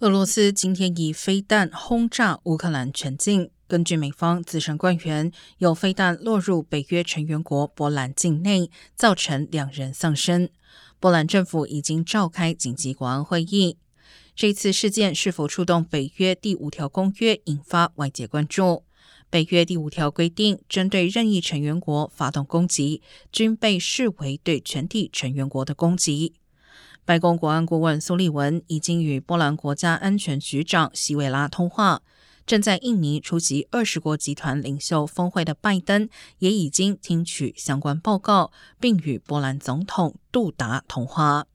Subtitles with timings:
[0.00, 3.50] 俄罗斯今天以飞弹轰炸乌克兰全境。
[3.66, 10.50] 根据美方资深官员，有飞弹落入北约成员国波兰境内，造成两人丧生。
[11.00, 13.78] 波兰政府已经召开紧急国安会议。
[14.34, 18.84] 这次事件是否触动北约第五条公约，引发外界关注。
[19.30, 23.00] 北约第五条规定，针对任意成员国发动攻击，
[23.32, 26.34] 均被视为对全体成员国的攻击。
[27.06, 32.02] 白宫国安顾问苏利文已经与波兰国家安全局长希维拉通话，
[32.44, 36.08] 正在印尼出席二十国集团领袖峰会的拜登
[36.40, 41.46] 也已经听取相关报告，并与波兰总统杜达通话。